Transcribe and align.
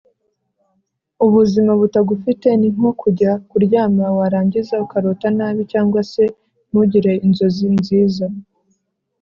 Ubuzima 1.25 1.71
butagufite 1.81 2.47
ni 2.59 2.69
nko 2.75 2.91
kujya 3.01 3.31
kuryama 3.49 4.05
warangiza 4.17 4.75
ukarota 4.85 5.27
nabi 5.37 5.61
cyangwa 5.71 6.01
se 6.11 6.23
ntugire 6.69 7.11
inzozi 7.25 7.67
nziza 7.77 8.25